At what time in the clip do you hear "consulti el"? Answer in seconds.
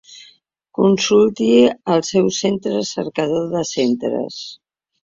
0.77-2.03